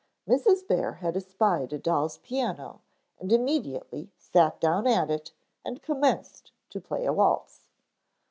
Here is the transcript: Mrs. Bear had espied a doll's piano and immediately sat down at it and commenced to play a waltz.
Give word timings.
Mrs. 0.27 0.67
Bear 0.67 0.93
had 0.93 1.15
espied 1.15 1.71
a 1.73 1.77
doll's 1.77 2.17
piano 2.17 2.81
and 3.19 3.31
immediately 3.31 4.09
sat 4.17 4.59
down 4.59 4.87
at 4.87 5.11
it 5.11 5.31
and 5.63 5.83
commenced 5.83 6.51
to 6.71 6.81
play 6.81 7.05
a 7.05 7.13
waltz. 7.13 7.69